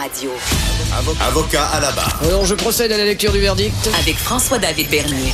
[0.00, 0.30] Radio.
[1.28, 2.18] Avocat à la barre.
[2.24, 3.74] Alors, je procède à la lecture du verdict.
[4.00, 5.30] Avec François-David Bernier.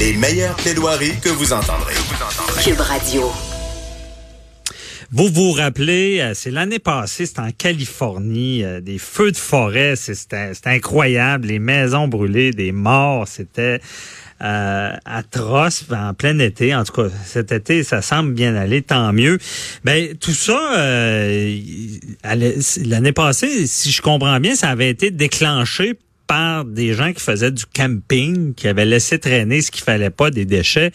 [0.00, 1.94] Les meilleures plaidoiries que vous entendrez.
[2.64, 3.30] Cube Radio.
[5.12, 9.94] Vous vous rappelez, euh, c'est l'année passée, c'était en Californie, euh, des feux de forêt,
[9.94, 13.80] c'est- c'était c'était incroyable, les maisons brûlées, des morts, c'était
[14.42, 16.74] euh, atroce en plein été.
[16.74, 19.38] En tout cas, cet été, ça semble bien aller, tant mieux.
[19.84, 21.58] Ben tout ça, euh,
[22.84, 27.52] l'année passée, si je comprends bien, ça avait été déclenché par des gens qui faisaient
[27.52, 30.92] du camping, qui avaient laissé traîner ce qu'il fallait pas, des déchets,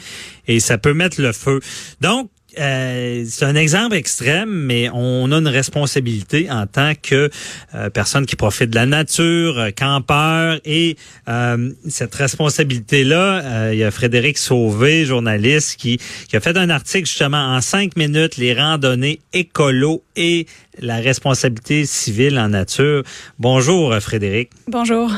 [0.48, 1.60] et ça peut mettre le feu.
[2.02, 7.30] Donc, euh, c'est un exemple extrême, mais on a une responsabilité en tant que
[7.76, 13.80] euh, personne qui profite de la nature, euh, campeur, et euh, cette responsabilité-là, euh, il
[13.80, 18.38] y a Frédéric Sauvé, journaliste, qui, qui a fait un article justement en cinq minutes,
[18.38, 20.46] les randonnées écolo et
[20.80, 23.04] la responsabilité civile en nature.
[23.40, 24.50] Bonjour euh, Frédéric.
[24.68, 25.12] Bonjour.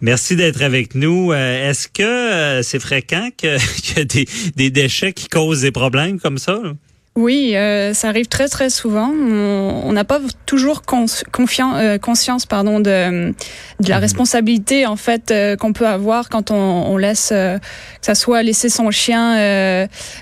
[0.00, 1.32] Merci d'être avec nous.
[1.32, 5.62] Euh, Est-ce que euh, c'est fréquent que- qu'il y a des, des déchets qui causent
[5.62, 6.58] des problèmes comme ça?
[6.62, 6.72] là?
[7.16, 9.08] Oui, euh, ça arrive très très souvent.
[9.08, 11.06] On n'a pas toujours cons-
[11.38, 13.30] euh, conscience pardon de,
[13.78, 17.58] de la responsabilité en fait euh, qu'on peut avoir quand on, on laisse que
[18.00, 19.36] ça soit laisser son chien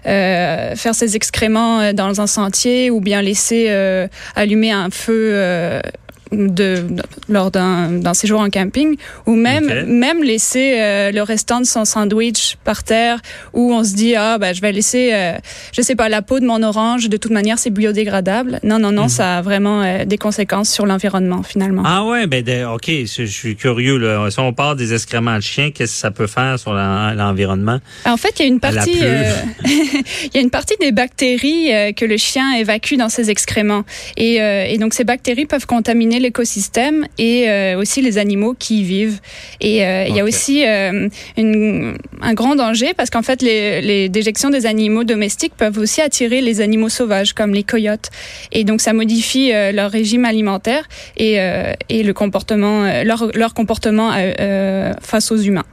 [0.04, 3.70] faire ses excréments dans un sentier ou bien laisser
[4.36, 5.80] allumer un feu
[6.32, 6.84] de,
[7.28, 12.56] lors d'un séjour en camping ou même même laisser euh, le restant de son sandwich
[12.64, 13.20] par terre
[13.52, 15.32] où on se dit ah ben je vais laisser euh,
[15.72, 18.92] je sais pas la peau de mon orange de toute manière c'est biodégradable non non
[18.92, 22.86] non ça a vraiment euh, des conséquences sur l'environnement finalement Ah ouais, ben de- ok,
[22.88, 23.98] je, je suis curieux.
[23.98, 24.30] Là.
[24.30, 27.78] Si on parle des excréments de chiens, qu'est-ce que ça peut faire sur l'en- l'environnement?
[28.06, 29.30] En fait, il y a une partie, euh,
[29.64, 33.84] il y a une partie des bactéries que le chien évacue dans ses excréments,
[34.16, 38.84] et, et donc ces bactéries peuvent contaminer l'écosystème et euh, aussi les animaux qui y
[38.84, 39.20] vivent.
[39.60, 43.80] Et euh, il y a aussi euh, une- un grand danger parce qu'en fait, les,
[43.82, 48.08] les déjections des animaux domestiques peuvent aussi attirer les animaux sauvages comme les coyotes,
[48.52, 50.84] et donc ça modifie leur régime alimentaire
[51.16, 51.34] et,
[51.88, 54.12] et le comportement, leur, leur comportement
[55.00, 55.64] face aux humains.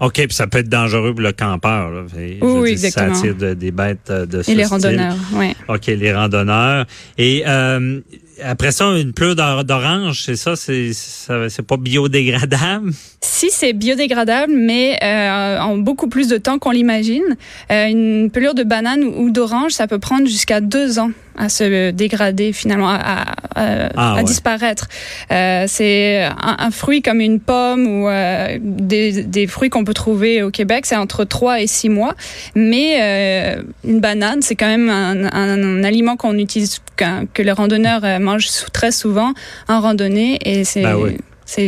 [0.00, 1.90] OK, puis ça peut être dangereux pour le campeur.
[1.90, 2.02] Là.
[2.06, 3.14] Veux Oui, dire, exactement.
[3.14, 4.72] Ça attire de- des bêtes de ce Et les style.
[4.74, 5.54] randonneurs, ouais.
[5.68, 6.86] OK, les randonneurs.
[7.18, 7.98] Et euh,
[8.42, 12.92] après ça, une pleure d'or- d'orange, c'est ça, c'est c'est pas biodégradable?
[13.20, 17.36] Si c'est biodégradable, mais euh, en beaucoup plus de temps qu'on l'imagine,
[17.72, 21.10] euh, une pelure de banane ou d'orange, ça peut prendre jusqu'à deux ans
[21.40, 23.22] à se dégrader finalement, à, à-
[23.54, 24.24] à- Ah, à ouais.
[24.24, 24.88] disparaître.
[25.30, 29.94] Euh, c'est un, un fruit comme une pomme ou euh, des, des fruits qu'on peut
[29.94, 32.14] trouver au Québec, c'est entre trois et six mois.
[32.56, 37.42] Mais euh, une banane, c'est quand même un, un- un aliment qu'on utilise, qu'un- que
[37.42, 39.32] les randonneurs euh, mangent sou- très souvent
[39.68, 41.16] en randonnée, et c'est Ben oui.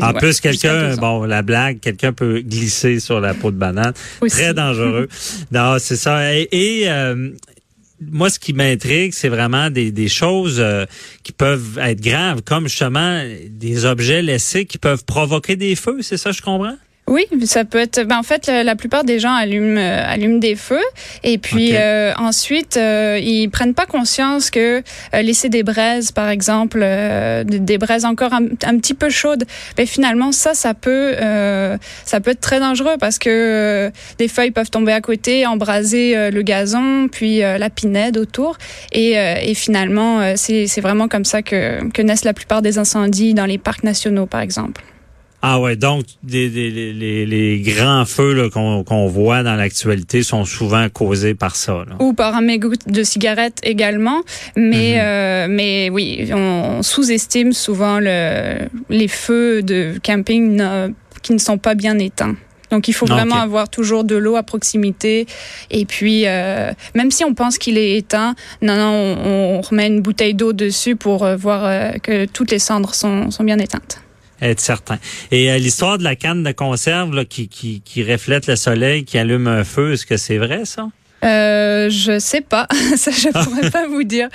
[0.02, 3.94] En ouais, plus, quelqu'un, bon, la blague, quelqu'un peut glisser sur la peau de banane.
[4.20, 4.36] Aussi.
[4.36, 5.08] Très dangereux.
[5.52, 6.34] non, c'est ça.
[6.36, 7.30] Et, et, euh,
[8.10, 10.84] moi, ce qui m'intrigue, c'est vraiment des, des choses euh,
[11.22, 16.02] qui peuvent être graves, comme justement des objets laissés qui peuvent provoquer des feux.
[16.02, 16.76] C'est ça, je comprends?
[17.10, 18.04] Oui, ça peut être.
[18.04, 20.78] Ben en fait, la, la plupart des gens allument euh, allument des feux
[21.24, 24.80] et puis euh, ensuite euh, ils prennent pas conscience que
[25.14, 29.44] euh, laisser des braises, par exemple, euh, des, braises encore un, un petit peu chaudes,
[29.76, 34.28] ben finalement ça, ça peut euh, ça peut être très dangereux parce que euh, des
[34.28, 38.56] feuilles peuvent tomber à côté, embraser euh, le gazon, puis euh, la pinède autour
[38.92, 42.62] et, euh, et finalement euh, c'est c'est vraiment comme ça que que naissent la plupart
[42.62, 44.80] des incendies dans les parcs nationaux, par exemple.
[45.42, 50.22] Ah ouais, donc des, des- les, les- grands feux là, qu'on qu'on voit dans l'actualité
[50.22, 51.84] sont souvent causés par ça.
[51.88, 51.96] là.
[51.98, 54.20] ou par un mégot de cigarette également.
[54.56, 55.00] Mais, Mhm.
[55.00, 60.62] euh, mais oui, on sous-estime souvent le, les feux de camping
[61.22, 62.36] qui ne sont pas bien éteints.
[62.70, 65.26] Donc il faut Ah, vraiment avoir toujours de l'eau à proximité.
[65.70, 68.92] Et puis, euh, même si on pense qu'il est éteint, non, non,
[69.24, 72.94] on, on remet une bouteille d'eau dessus pour euh, voir euh, que toutes les cendres
[72.94, 74.02] sont, sont bien éteintes.
[74.40, 74.98] Être certain.
[75.30, 79.04] Et euh, l'histoire de la canne de conserve là, qui, qui, qui reflète le soleil,
[79.04, 80.88] qui allume un feu, est-ce que c'est vrai ça?
[81.24, 84.28] Euh, je sais pas, ça je pourrais pas vous dire.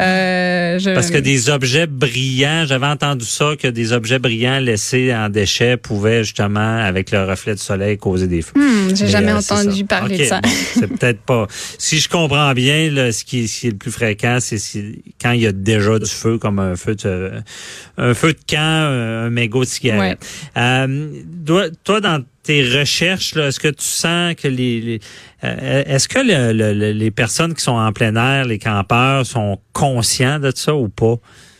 [0.00, 0.90] Euh, je...
[0.90, 5.76] Parce que des objets brillants, j'avais entendu ça, que des objets brillants laissés en déchets
[5.76, 8.52] pouvaient justement, avec le reflet du soleil, causer des feux.
[8.56, 10.40] Hmm, j'ai Mais, jamais euh, entendu parler de ça.
[10.40, 11.46] bon, c'est peut-être pas.
[11.78, 15.02] Si je comprends bien, là, ce, qui, ce qui est le plus fréquent, c'est si-
[15.20, 17.30] quand il y a déjà du feu, comme un feu de,
[17.98, 20.26] un feu de camp, un mégot de cigarette.
[20.56, 21.08] Euh,
[21.46, 25.00] toi, toi, dans tes recherches, est-ce que tu sens que les, les-
[25.44, 30.38] euh, est-ce que le- les personnes qui sont en plein air, les campeurs, sont conscients
[30.38, 31.16] de ça ou pas?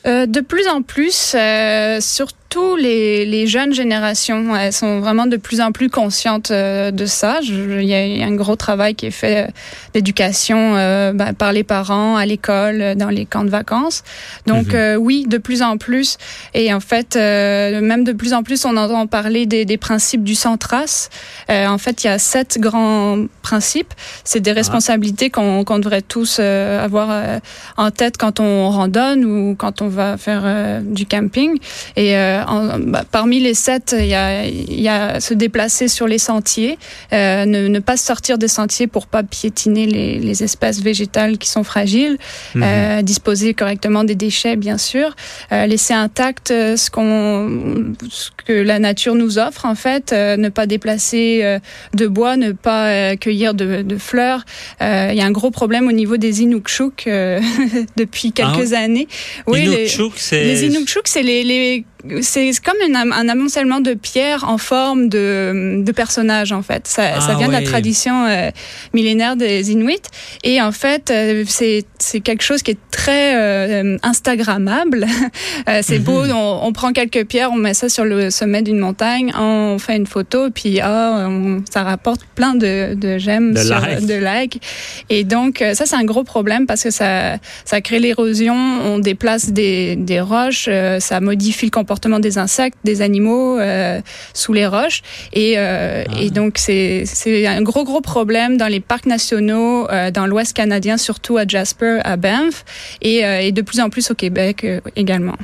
[0.06, 4.54] Euh, de plus en plus, euh, surtout surtout les, les jeunes générations.
[4.54, 7.38] Elles sont vraiment de plus en plus conscientes euh, de ça.
[7.42, 9.50] Il y, a un gros travail qui est fait euh,
[9.94, 14.02] d'éducation euh, ben, par les parents, à l'école, dans les camps de vacances.
[14.46, 14.74] Donc Mhm.
[14.74, 16.18] euh, oui, de plus en plus.
[16.54, 20.22] Et en fait, euh, même de plus en plus, on entend parler des, des principes
[20.24, 21.08] du centras.
[21.50, 23.94] Euh, en fait, il y a sept grands principes.
[24.24, 27.38] C'est des responsabilités qu'on qu'on devrait tous euh, avoir euh,
[27.76, 31.58] en tête quand on randonne ou quand on va faire euh, du camping.
[31.96, 35.88] Et euh, en- bah, parmi les sept, il y a, il y a se déplacer
[35.88, 36.78] sur les sentiers,
[37.12, 41.48] euh, ne, ne pas sortir des sentiers pour pas piétiner les, les espèces végétales qui
[41.48, 42.18] sont fragiles,
[42.54, 42.62] Mhm.
[42.64, 45.14] euh, disposer correctement des déchets, bien sûr,
[45.52, 50.66] euh, laisser intact ce qu'on, ce que la nature nous offre en fait, ne pas
[50.66, 51.58] déplacer
[51.94, 54.44] de bois, ne pas cueillir de, de fleurs.
[54.80, 57.40] Il y a un gros problème au niveau des Inukshuk euh,
[57.96, 59.06] depuis quelques années.
[59.54, 59.88] les-
[60.44, 60.58] les
[61.06, 61.84] c'est les, les
[62.20, 66.86] c'est comme un, am- un amoncellement de pierres en forme de, de personnages en fait.
[66.88, 68.50] Ça, Ah ça vient de la tradition euh,
[68.92, 70.00] millénaire des Inuits
[70.42, 75.06] et en fait euh, c'est quelque chose qui est très euh, instagrammable.
[75.68, 76.04] Euh, c'est Mhm.
[76.04, 79.78] beau, on, on prend quelques pierres, on met ça sur le sommet d'une montagne, on
[79.78, 84.06] fait une photo puis ah, on- ça rapporte plein de, de j'aime De likes.
[84.06, 84.62] de likes.
[85.08, 88.98] Et donc euh, ça c'est un gros problème parce que ça ça crée l'érosion, on
[88.98, 94.00] déplace des, des roches, euh, ça modifie le comportement des insectes, des animaux euh,
[94.34, 95.02] sous les roches.
[95.32, 96.20] Et, euh, Ah.
[96.20, 97.04] et donc, c'est
[97.46, 102.00] un gros, gros problème dans les parcs nationaux, euh, dans l'Ouest canadien, surtout à Jasper,
[102.04, 102.64] à Banff,
[103.00, 104.66] et, et de plus en plus au Québec
[104.96, 105.36] également.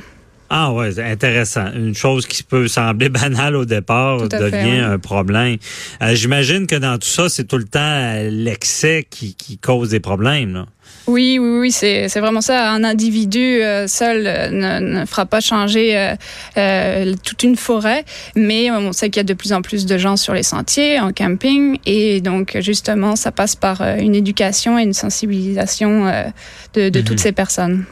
[0.49, 1.71] Ah ouais, c'est intéressant.
[1.75, 5.57] Une chose qui peut sembler banale au départ devient fait, un problème.
[6.01, 9.89] Euh, J'imagine que dans tout ça, c'est tout le temps euh, l'excès qui, qui cause
[9.89, 10.53] des problèmes.
[10.53, 10.65] Là.
[11.05, 12.71] Oui, oui, oui, c'est vraiment ça.
[12.71, 16.15] Un individu euh, seul euh, ne, ne fera pas changer
[16.57, 18.03] euh, toute une forêt,
[18.35, 20.99] mais on sait qu'il y a de plus en plus de gens sur les sentiers,
[20.99, 26.23] en camping, et donc justement, ça passe par une éducation et une sensibilisation euh,
[26.73, 27.05] de, de Mhm.
[27.05, 27.85] toutes ces personnes.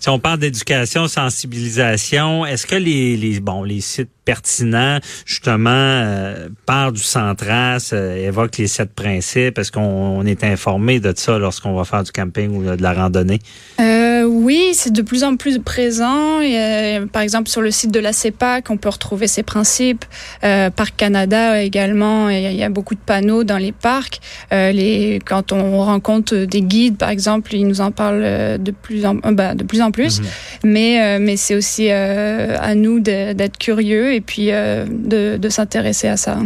[0.00, 6.48] Si on parle d'éducation, sensibilisation, est-ce que les, les bon les sites pertinents justement euh,
[6.64, 9.58] parlent du centras, euh, évoquent les sept principes?
[9.58, 12.94] Est-ce qu'on on est informé de ça lorsqu'on va faire du camping ou de la
[12.94, 13.40] randonnée?
[13.78, 14.09] Euh,
[14.40, 16.40] oui, c'est de plus en plus présent.
[16.40, 20.04] Et, euh, par exemple, sur le site de la CEPAC, on peut retrouver ces principes.
[20.44, 24.20] Euh, Parc Canada également, il y, a- beaucoup de panneaux dans les parcs.
[24.52, 29.04] Euh, les, quand on rencontre des guides, par exemple, ils nous en parlent de plus
[29.04, 30.20] en, bah, de plus en plus.
[30.20, 30.26] Mhm.
[30.64, 36.16] Mais, euh, mais c'est aussi à nous d'être curieux et puis de, de s'intéresser à
[36.16, 36.38] ça.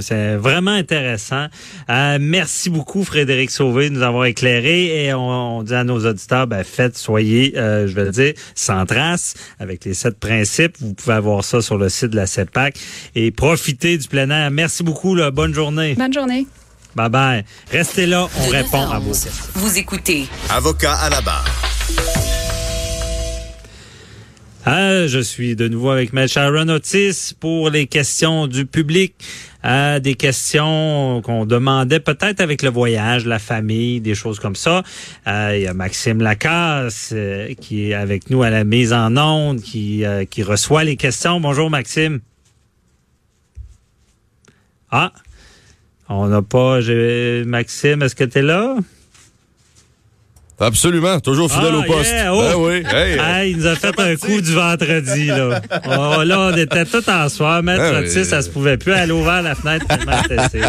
[0.00, 1.46] C'est vraiment intéressant.
[1.90, 5.04] Euh, merci beaucoup, Frédéric Sauvé, de nous avoir éclairé.
[5.06, 8.32] Et on, on dit à nos auditeurs, ben, faites, soyez, euh, je vais le dire,
[8.54, 10.76] sans trace, avec les sept principes.
[10.80, 12.78] Vous pouvez avoir ça sur le site de la CEPAC.
[13.14, 14.50] Et profitez du plein air.
[14.50, 15.14] Merci beaucoup.
[15.14, 15.30] Là.
[15.30, 15.94] Bonne journée.
[15.94, 16.46] Bonne journée.
[16.96, 17.44] Bye bye.
[17.70, 19.24] Restez là, on répond 9 à vos 11.
[19.24, 19.44] questions.
[19.54, 21.44] Vous écoutez Avocat à la barre.
[24.70, 26.28] Ah, je suis de nouveau avec M.
[26.28, 29.14] Sharon Otis pour les questions du public.
[29.62, 34.84] Ah, des questions qu'on demandait peut-être avec le voyage, la famille, des choses comme ça.
[35.24, 39.16] Ah, Il y a Maxime Lacasse euh, qui est avec nous à la mise en
[39.16, 41.40] onde, qui, euh, qui reçoit les questions.
[41.40, 42.20] Bonjour Maxime.
[44.90, 45.12] Ah,
[46.08, 46.78] on n'a pas...
[47.44, 48.76] Maxime, est-ce que tu es là?
[50.60, 52.10] Absolument, toujours fidèle Ah, au poste.
[52.10, 52.42] yeah, oh.
[52.42, 52.82] Ben oui.
[52.92, 55.60] Hey, il nous a fait un coup du vendredi, là.
[55.86, 57.62] Oh, là, on était tout en soir.
[57.62, 58.92] Maître Ah, Otis, mais- ça se pouvait plus.
[58.92, 60.62] Elle a ouvert la fenêtre tellement c'était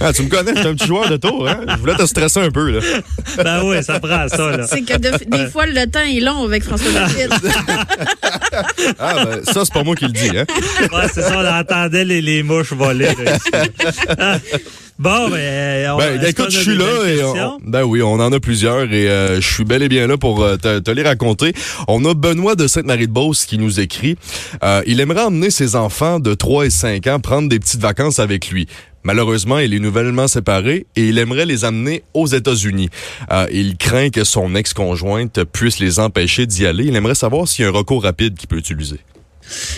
[0.00, 1.48] ah, tu me connais, je suis un petit joueur de tour.
[1.48, 1.60] Hein?
[1.68, 2.70] Je voulais te stresser un peu.
[2.70, 2.80] Là.
[3.44, 4.66] Ben oui, ça prend ça, là.
[4.66, 7.32] C'est que de- des fois, le temps est long avec François David.
[8.98, 10.36] Ah, ben, ça, c'est pas moi qui le dis.
[10.36, 10.44] Hein?
[10.92, 14.62] Ouais, c'est ça, on entendait les, les mouches voler, là, ici.
[14.98, 18.40] Bon, ben, on, Ben, écoute, je suis là et on- ben oui, on en a
[18.40, 21.52] plusieurs et euh, je suis bel et bien là pour euh, te, te les raconter.
[21.86, 24.16] On a Benoît de Sainte-Marie-de-Beauce qui nous écrit.
[24.62, 28.18] Euh, il aimerait emmener ses enfants de 3 et 5 ans prendre des petites vacances
[28.20, 28.66] avec lui.
[29.02, 32.88] Malheureusement, il est nouvellement séparé et il aimerait les amener aux États-Unis.
[33.30, 36.84] Euh, il craint que son ex-conjointe puisse les empêcher d'y aller.
[36.86, 38.98] Il aimerait savoir s'il y a un recours rapide qu'il peut utiliser.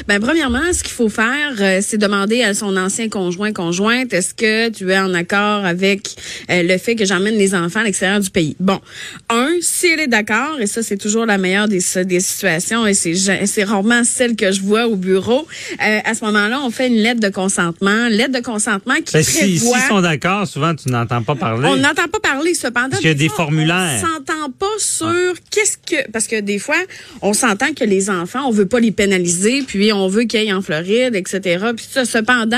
[0.07, 4.35] Ben, premièrement, ce qu'il faut faire, euh, c'est demander à son ancien conjoint, conjointe, est-ce
[4.35, 6.09] que tu es en accord avec
[6.51, 8.57] euh, le fait que j'emmène les enfants à l'extérieur du pays?
[8.61, 8.81] Bon,
[9.49, 12.95] un, si elle est d'accord, et ça c'est toujours la meilleure des, des situations, et
[12.95, 15.47] c'est rarement celle que je vois au bureau,
[15.85, 19.23] euh, à ce moment-là, on fait une lettre de consentement, lettre de consentement qui Ben,
[19.23, 19.79] si, prévoit...
[19.79, 21.69] s'ils sont d'accord, souvent, tu n'entends pas parler.
[21.69, 22.89] On n'entend pas parler cependant.
[22.91, 24.03] Parce qu'il y a des fois, formulaires.
[24.03, 26.77] On s'entend pas sur qu'est-ce que parce que des fois
[27.23, 30.53] on s'entend que les enfants on veut pas les pénaliser puis on veut qu'ils aillent
[30.53, 31.67] en Floride etc.
[31.77, 32.57] Puis ça cependant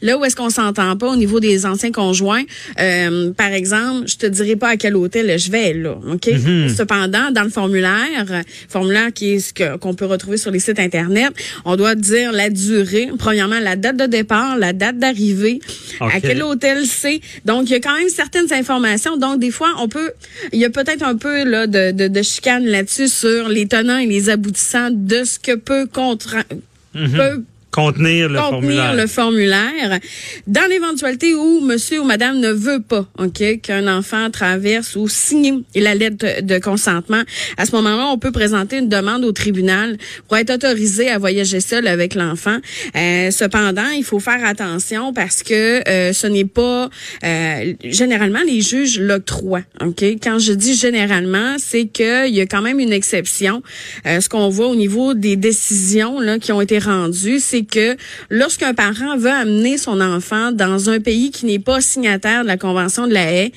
[0.00, 2.42] là où est-ce qu'on s'entend pas au niveau des anciens conjoints
[2.80, 6.28] euh, par exemple je te dirai pas à quel hôtel je vais là ok?
[6.38, 6.76] Mm-hmm.
[6.76, 10.78] Cependant dans le formulaire euh, formulaire qui est ce qu'on peut retrouver sur les sites
[10.78, 11.32] internet
[11.64, 15.60] on doit dire la durée premièrement la date de départ la date d'arrivée
[16.00, 17.20] à quel hôtel c'est.
[17.44, 19.16] Donc, il y a quand même certaines informations.
[19.16, 20.10] Donc, des fois, on peut,
[20.52, 23.98] il y a peut-être un peu là de, de, de chicane là-dessus sur les tenants
[23.98, 26.44] et les aboutissants de ce que peut, contra-
[26.92, 28.94] peut Contenir le contenir formulaire.
[28.94, 30.00] le formulaire.
[30.46, 35.62] Dans l'éventualité où monsieur ou madame ne veut pas, OK, qu'un enfant traverse ou signe
[35.74, 37.22] la lettre de, consentement,
[37.56, 39.96] à ce moment-là, on peut présenter une demande au tribunal
[40.28, 42.58] pour être autorisé à voyager seul avec l'enfant.
[42.94, 46.90] Euh, cependant, il faut faire attention parce que euh, ce n'est pas
[47.24, 50.02] euh, généralement les juges l'octroient, OK?
[50.22, 53.62] Quand je dis généralement, c'est qu'il y a quand même une exception.
[54.06, 57.96] Euh, ce qu'on voit au niveau des décisions là qui ont été rendues, c'est que
[58.30, 62.56] lorsqu'un parent veut amener son enfant dans un pays qui n'est pas signataire de la
[62.56, 63.52] Convention de la haie,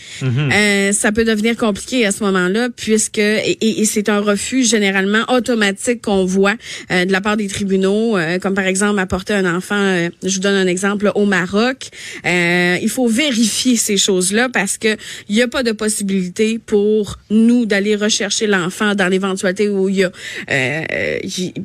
[0.52, 4.64] euh, ça peut devenir compliqué à ce moment-là, puisque et, et- et c'est un refus
[4.64, 6.56] généralement automatique qu'on voit
[6.92, 10.36] euh, de la part des tribunaux, euh, comme par exemple apporter un enfant, euh, je
[10.36, 11.90] vous donne un exemple, au Maroc.
[12.26, 14.96] Euh, il faut vérifier ces choses-là parce que
[15.30, 19.96] il n'y a pas de possibilité pour nous d'aller rechercher l'enfant dans l'éventualité où il
[19.98, 20.12] y a
[20.52, 20.84] euh,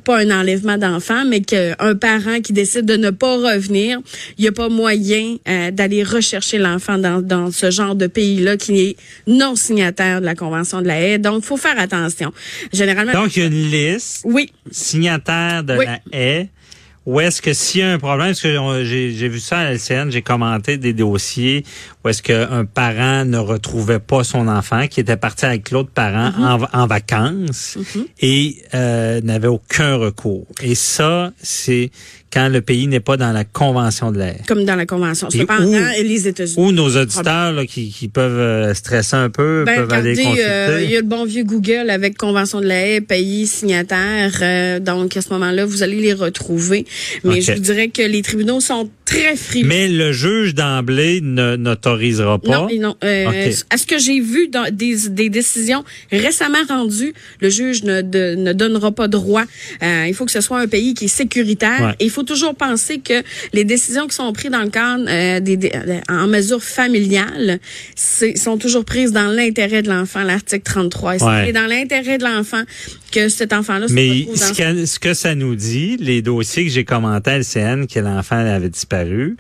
[0.04, 3.98] pas un enlèvement d'enfant, mais qu'un parent qui décide de ne pas revenir,
[4.38, 8.56] il n'y a pas moyen euh, d'aller rechercher l'enfant dans, dans ce genre de pays-là
[8.56, 8.96] qui est
[9.26, 11.18] non signataire de la Convention de la haie.
[11.18, 12.32] Donc, faut faire attention.
[12.72, 15.86] Généralement, Donc, il y a une liste oui, signataire de Oui.
[15.86, 16.48] la haie.
[17.10, 19.72] Où est-ce que s'il y a un problème, parce que j'ai j'ai vu ça à
[19.72, 21.64] LCN, j'ai commenté des dossiers
[22.04, 26.30] où est-ce qu'un parent ne retrouvait pas son enfant, qui était parti avec l'autre parent
[26.30, 26.44] Mm-hmm.
[26.44, 27.78] en, va- en vacances
[28.20, 30.46] et euh, n'avait aucun recours.
[30.62, 31.90] Et ça, c'est
[32.32, 34.40] quand le pays n'est pas dans la convention de la haie.
[34.46, 35.28] comme dans la Convention.
[35.32, 36.54] Et Cependant, où- les États-Unis.
[36.64, 40.22] Ou nos auditeurs là, qui, qui peuvent euh, stresser un peu, Ben, peuvent aller regardez,
[40.22, 40.48] consulter.
[40.48, 44.30] euh, il y a le bon vieux Google avec Convention de la haie, pays signataire.
[44.42, 46.86] euh, donc, à ce moment-là, vous allez les retrouver.
[47.24, 49.66] Mais je vous dirais que les tribunaux sont très frileux.
[49.68, 52.48] Mais le juge d'emblée n'autorisera pas?
[52.50, 52.96] Non, non.
[53.04, 53.54] Euh, Ok.
[53.70, 58.34] À ce que j'ai vu dans des, des décisions récemment rendues, le juge ne, de-
[58.36, 59.44] ne donnera pas droit.
[59.82, 61.80] Euh, il faut que ce soit un pays qui est sécuritaire.
[61.80, 61.94] Ouais.
[62.00, 65.40] Et il faut toujours penser que les décisions qui sont prises dans le cadre euh,
[65.40, 67.58] des, des- euh, en mesure familiale
[67.96, 71.16] sont toujours prises dans l'intérêt de l'enfant, l'article 33.
[71.16, 71.42] Et Ouais.
[71.46, 72.62] C'est dans l'intérêt de l'enfant
[73.12, 76.22] que cet enfant-là se Mais retrouve dans ce que, ce que ça nous dit, les
[76.22, 79.36] dossiers que j'ai commentés à LCN, que l'enfant avait disparu,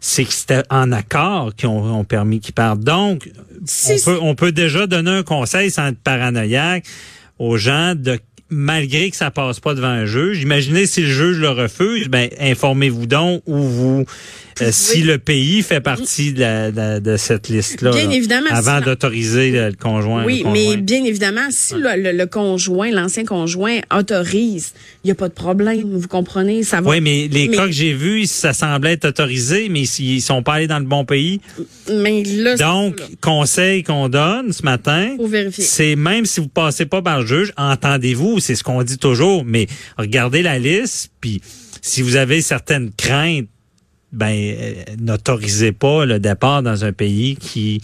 [0.00, 2.80] c'est que c'était en accord qui ont, ont permis qu'il parte.
[2.80, 3.30] Donc,
[3.66, 6.84] Si- on, peut, on peut déjà donner un conseil sans être paranoïaque
[7.38, 8.18] aux gens de
[8.50, 10.42] malgré que ça passe pas devant un juge.
[10.42, 14.04] Imaginez si le juge le refuse, ben informez-vous donc ou vous
[14.62, 17.92] euh, si le pays fait partie de, la- de, de cette liste-là.
[17.92, 20.24] Bien là, évidemment, Avant si- d'autoriser le conjoint.
[20.24, 25.10] Oui, le mais bien évidemment, si le, le- le conjoint, l'ancien conjoint autorise, il n'y
[25.12, 26.90] a pas de problème, vous comprenez, ça va.
[26.90, 30.42] Oui, mais les Mais- cas que j'ai vus, ça semblait être autorisé, mais ils sont
[30.42, 31.40] pas allés dans le bon pays.
[31.90, 33.06] Mais là, Donc, là.
[33.22, 35.16] conseil qu'on donne ce matin,
[35.52, 39.44] c'est même si vous passez pas par le juge, entendez-vous, c'est ce qu'on dit toujours,
[39.44, 39.66] mais
[39.98, 41.40] regardez la liste, puis
[41.82, 43.46] si vous avez certaines craintes,
[44.12, 47.80] ben euh, n'autorisez pas le départ dans un pays qui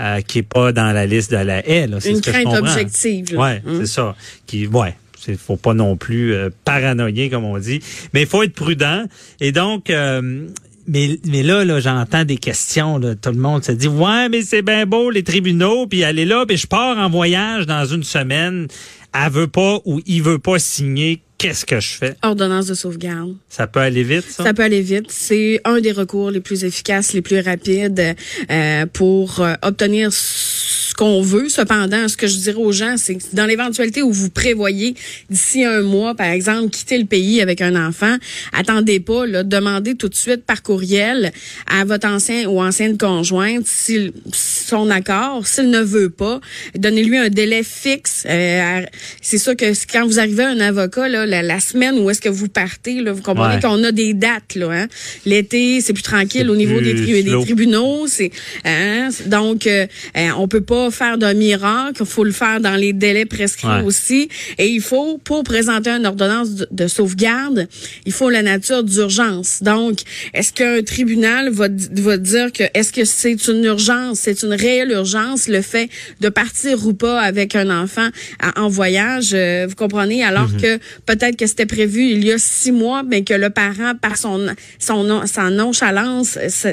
[0.00, 1.86] euh, qui est pas dans la liste de la haie.
[1.86, 1.98] là.
[2.00, 3.34] C'est Une crainte objective.
[3.34, 3.40] là.
[3.40, 3.80] Ouais, Hum.
[3.80, 4.16] c'est ça.
[4.46, 7.80] Qui, ouais, c'est faut pas non plus euh, paranoïer comme on dit,
[8.14, 9.04] mais il faut être prudent.
[9.40, 10.46] Et donc, euh,
[10.88, 12.96] mais mais là, là, j'entends des questions.
[12.96, 16.24] Là, tout le monde se dit, ouais, mais c'est bien beau les tribunaux, puis aller
[16.24, 18.66] là, puis je pars en voyage dans une semaine.
[19.14, 21.22] Elle veut pas ou il veut pas signer.
[21.38, 22.16] Qu'est-ce que je fais?
[22.22, 23.34] Ordonnance de sauvegarde.
[23.50, 24.42] Ça peut aller vite, ça?
[24.42, 25.10] Ça peut aller vite.
[25.10, 28.16] C'est un des recours les plus efficaces, les plus rapides
[28.50, 30.55] euh, pour euh, obtenir ce
[30.96, 31.48] qu'on veut.
[31.48, 34.94] Cependant, ce que je dirais aux gens, c'est que dans l'éventualité où vous prévoyez
[35.30, 38.16] d'ici un mois, par exemple, quitter le pays avec un enfant,
[38.52, 41.32] attendez pas, là, demandez tout de suite par courriel
[41.66, 45.46] à votre ancien ou ancienne conjointe s'il son accord.
[45.46, 46.40] S'il ne veut pas,
[46.76, 48.24] donnez-lui un délai fixe.
[48.28, 48.82] Euh,
[49.20, 52.20] c'est sûr que quand vous arrivez à un avocat, là, la, la semaine où est-ce
[52.20, 53.60] que vous partez, là, vous comprenez Ouais.
[53.60, 54.54] qu'on a des dates.
[54.56, 54.86] Là, hein?
[55.24, 58.06] L'été, c'est plus tranquille au niveau des, des tribunaux.
[58.08, 58.30] C'est
[58.64, 59.08] hein?
[59.26, 59.86] Donc, euh,
[60.16, 63.24] euh, on peut pas pas faire d'un miracle, il faut le faire dans les délais
[63.26, 63.82] prescrits Ouais.
[63.82, 64.28] aussi.
[64.58, 67.66] Et il faut, pour présenter une ordonnance de, de sauvegarde,
[68.04, 69.62] il faut la nature d'urgence.
[69.62, 69.98] Donc,
[70.34, 71.68] est-ce qu'un tribunal va,
[72.08, 75.88] va dire que est-ce que c'est une urgence, c'est une réelle urgence, le fait
[76.20, 78.08] de partir ou pas avec un enfant
[78.40, 80.60] à- en voyage, euh, vous comprenez, alors Mhm.
[80.60, 84.16] que peut-être que c'était prévu il y a six mois, mais que le parent, par
[84.16, 84.46] son,
[84.78, 86.72] son, non- sa nonchalance, euh,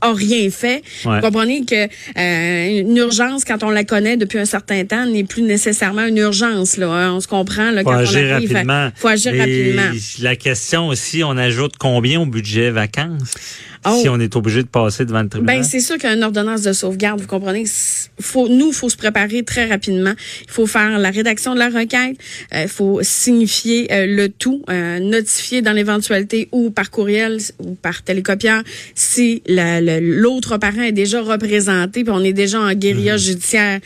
[0.00, 0.82] a rien fait.
[1.04, 1.16] Ouais.
[1.16, 5.24] Vous comprenez que euh, une urgence, quand on la connaît depuis un certain temps, n'est
[5.24, 6.76] plus nécessairement une urgence.
[6.76, 7.12] Là, hein.
[7.14, 8.52] On se comprend là, faut quand on agir arrive.
[8.52, 8.90] rapidement.
[8.94, 9.98] faut agir Et rapidement.
[10.20, 13.34] La question aussi, on ajoute combien au budget vacances?
[13.88, 13.98] Oh.
[14.02, 15.56] si on est obligé de passer devant le tribunal?
[15.58, 17.64] Ben c'est sûr qu'une ordonnance de sauvegarde, vous comprenez,
[18.20, 20.12] faut nous faut se préparer très rapidement.
[20.44, 22.16] Il faut faire la rédaction de la requête,
[22.54, 27.74] euh, il faut signifier euh, le tout, euh, notifier dans l'éventualité ou par courriel ou
[27.74, 28.62] par télécopieur
[28.94, 33.18] si la- l'autre parent est déjà représenté puis on est déjà en guérilla Mhm.
[33.18, 33.80] judiciaire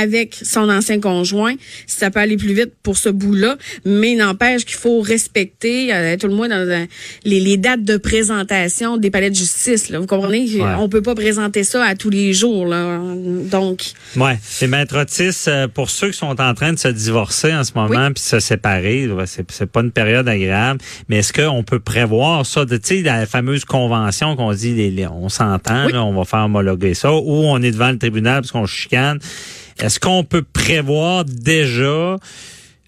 [0.00, 1.54] avec son ancien conjoint.
[1.86, 6.16] Si ça peut aller plus vite pour ce bout-là, mais n'empêche qu'il faut respecter euh,
[6.16, 6.84] tout le moins dans euh,
[7.24, 9.45] les, les dates de présentation des palais de justice.
[9.90, 9.98] Là.
[10.00, 10.44] Vous comprenez?
[10.54, 10.74] Ouais.
[10.78, 12.66] On peut pas présenter ça à tous les jours.
[12.66, 12.98] Là.
[13.50, 14.38] Donc, Ouais.
[14.62, 17.72] Et Maître Otis, euh, pour ceux qui sont en train de se divorcer en ce
[17.74, 22.44] moment puis se séparer, ouais, c'est pas une période agréable, mais est-ce qu'on peut prévoir
[22.46, 25.92] ça de tu sais la fameuse convention qu'on dit les- les- on s'entend Oui.
[25.96, 29.18] on va faire homologuer ça ou on est devant le tribunal parce qu'on chicane.
[29.78, 32.16] Est-ce qu'on peut prévoir déjà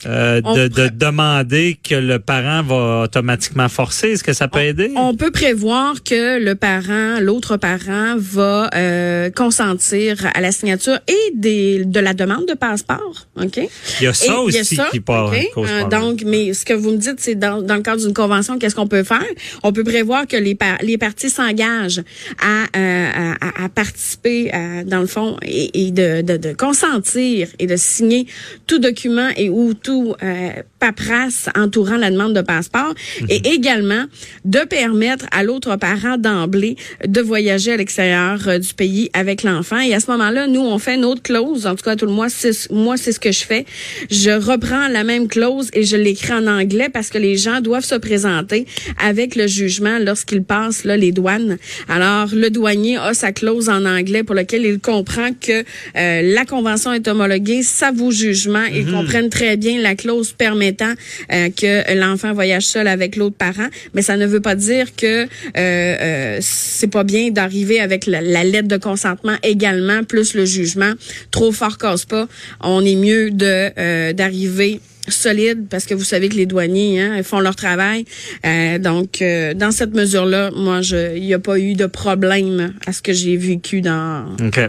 [0.06, 4.12] euh, de, de demander que le parent va automatiquement forcer?
[4.12, 4.92] Est-ce que ça peut aider?
[4.96, 11.32] on peut prévoir que le parent, l'autre parent, va euh, consentir à la signature et
[11.34, 13.26] des, de la demande de passeport.
[13.40, 13.56] OK?
[13.56, 15.28] Il y a Et ça il y a aussi ça, qui part.
[15.32, 15.50] OK?
[15.54, 18.14] cause Euh, donc, mais ce que vous me dites, c'est dans, dans le cadre d'une
[18.14, 19.24] convention, qu'est-ce qu'on peut faire?
[19.62, 22.02] On peut prévoir que les, par- les parties s'engagent
[22.40, 27.48] à, euh, à, à participer, euh, dans le fond, et, et de, de, de consentir
[27.58, 28.26] et de signer
[28.66, 32.94] tout document et ou tout euh, paperasse entourant la demande de passeport,
[33.28, 34.04] et également
[34.44, 36.76] de permettre à l'autre parent d'emblée
[37.06, 39.80] de voyager à l'extérieur euh, du pays avec l'enfant.
[39.80, 41.66] Et à ce moment-là, nous, on fait une autre clause.
[41.66, 43.64] En tout cas, tout le mois, c'est, moi, c'est ce que je fais.
[44.10, 47.84] Je reprends la même clause et je l'écris en anglais parce que les gens doivent
[47.84, 48.66] se présenter
[49.02, 51.58] avec le jugement lorsqu'ils passent là, les douanes.
[51.88, 55.64] Alors, le douanier a sa clause en anglais pour laquelle il comprend que
[55.96, 58.64] euh, la convention est homologuée, ça vaut jugement.
[58.64, 60.92] Ils comprennent très bien la clause permettant
[61.32, 65.24] euh, que l'enfant voyage seul avec l'autre parent, mais ça ne veut pas dire que
[65.24, 70.44] euh, euh, c'est pas bien d'arriver avec la, la lettre de consentement également, plus le
[70.44, 70.92] jugement.
[71.30, 72.28] Trop fort casse pas.
[72.60, 77.22] On est mieux de euh, d'arriver solide parce que vous savez que les douaniers hein,
[77.22, 78.04] font leur travail.
[78.44, 82.74] Euh, donc euh, dans cette mesure-là, moi je il n'y a pas eu de problème
[82.86, 84.60] à ce que j'ai vécu dans OK.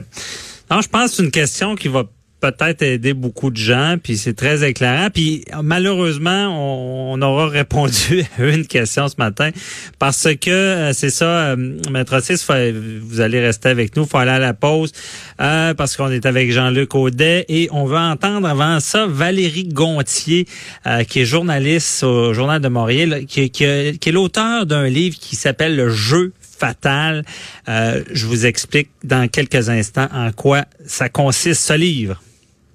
[0.71, 2.03] Non, je pense que c'est une question qui va
[2.39, 5.09] peut-être aider beaucoup de gens, puis c'est très éclairant.
[5.13, 9.49] Puis malheureusement, on, on aura répondu à une question ce matin
[9.97, 11.55] parce que euh, c'est ça, euh,
[11.91, 12.45] Maître Otis,
[13.01, 14.91] vous allez rester avec nous, faut aller à la pause
[15.41, 20.45] euh, parce qu'on est avec Jean-Luc Audet et on va entendre avant ça Valérie Gontier,
[20.85, 25.17] euh, qui est journaliste au Journal de Montréal, qui, qui, qui est l'auteur d'un livre
[25.19, 27.23] qui s'appelle Le jeu fatal.
[27.67, 32.21] Euh, je vous explique dans quelques instants en quoi ça consiste ce livre.